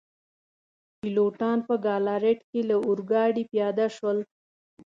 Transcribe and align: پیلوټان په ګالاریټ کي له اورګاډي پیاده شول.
پیلوټان 0.99 1.57
په 1.67 1.73
ګالاریټ 1.85 2.39
کي 2.49 2.61
له 2.69 2.75
اورګاډي 2.87 3.43
پیاده 3.51 3.87
شول. 3.95 4.17